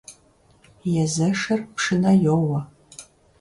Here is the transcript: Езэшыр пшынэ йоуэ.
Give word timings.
Езэшыр 1.01 1.59
пшынэ 1.75 2.13
йоуэ. 2.23 2.59